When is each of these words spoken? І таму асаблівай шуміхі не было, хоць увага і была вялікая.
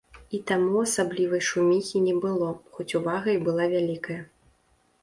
І 0.35 0.37
таму 0.51 0.79
асаблівай 0.85 1.43
шуміхі 1.49 2.01
не 2.07 2.15
было, 2.25 2.49
хоць 2.79 2.89
увага 3.03 3.29
і 3.39 3.45
была 3.47 3.71
вялікая. 3.77 4.19